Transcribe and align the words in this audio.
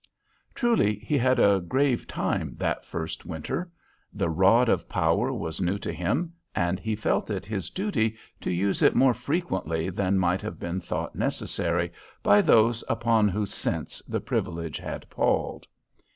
Truly 0.55 0.95
he 0.95 1.15
had 1.15 1.37
a 1.39 1.59
grave 1.61 2.07
time 2.07 2.55
that 2.57 2.85
first 2.85 3.23
winter. 3.23 3.69
The 4.11 4.31
rod 4.31 4.67
of 4.67 4.89
power 4.89 5.31
was 5.31 5.61
new 5.61 5.77
to 5.77 5.93
him, 5.93 6.33
and 6.55 6.79
he 6.79 6.95
felt 6.95 7.29
it 7.29 7.45
his 7.45 7.69
"duty" 7.69 8.17
to 8.39 8.49
use 8.49 8.81
it 8.81 8.95
more 8.95 9.13
frequently 9.13 9.91
than 9.91 10.17
might 10.17 10.41
have 10.41 10.57
been 10.59 10.79
thought 10.81 11.13
necessary 11.15 11.93
by 12.23 12.41
those 12.41 12.83
upon 12.89 13.27
whose 13.29 13.53
sense 13.53 14.01
the 14.07 14.19
privilege 14.19 14.79
had 14.79 15.07
palled. 15.11 15.67